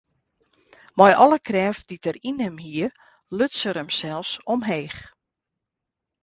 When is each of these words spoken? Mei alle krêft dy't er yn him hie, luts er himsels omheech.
Mei 0.99 1.13
alle 1.23 1.39
krêft 1.47 1.85
dy't 1.89 2.07
er 2.09 2.17
yn 2.29 2.43
him 2.45 2.57
hie, 2.63 2.87
luts 3.37 3.61
er 3.69 3.77
himsels 3.79 4.31
omheech. 4.53 4.99